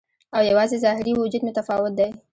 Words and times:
او 0.35 0.41
یوازې 0.51 0.77
ظاهري 0.85 1.11
وجود 1.15 1.41
مې 1.43 1.51
متفاوت 1.53 1.93
دی 1.99 2.09